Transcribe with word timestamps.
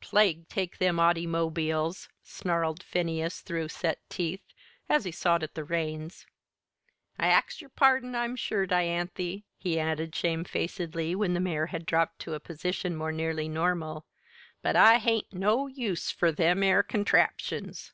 "Plague 0.00 0.48
take 0.48 0.78
them 0.78 0.98
autymobiles!" 0.98 2.08
snarled 2.22 2.80
Phineas 2.80 3.40
through 3.40 3.66
set 3.66 3.98
teeth, 4.08 4.44
as 4.88 5.02
he 5.04 5.10
sawed 5.10 5.42
at 5.42 5.56
the 5.56 5.64
reins. 5.64 6.28
"I 7.18 7.26
ax 7.26 7.60
yer 7.60 7.70
pardon, 7.70 8.14
I'm 8.14 8.36
sure, 8.36 8.68
Dianthy," 8.68 9.46
he 9.58 9.80
added 9.80 10.14
shamefacedly, 10.14 11.16
when 11.16 11.34
the 11.34 11.40
mare 11.40 11.66
had 11.66 11.86
dropped 11.86 12.20
to 12.20 12.34
a 12.34 12.38
position 12.38 12.94
more 12.94 13.10
nearly 13.10 13.48
normal; 13.48 14.06
"but 14.62 14.76
I 14.76 14.98
hain't 14.98 15.32
no 15.32 15.66
use 15.66 16.12
fur 16.12 16.30
them 16.30 16.62
'ere 16.62 16.84
contraptions!" 16.84 17.92